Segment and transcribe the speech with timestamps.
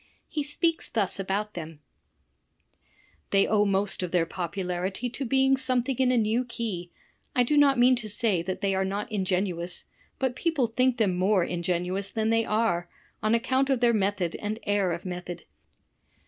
[0.27, 1.79] He speaks thus about them:
[3.29, 6.91] "They owe most of their popularity to being something in a new key.
[7.35, 9.85] I do not mean to say that they are not ingenious—
[10.17, 12.89] but people think them more ingenious than they are—
[13.21, 15.43] on accoimt of their method and air of method.